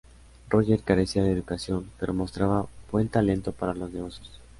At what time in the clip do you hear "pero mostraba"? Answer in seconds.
1.99-2.65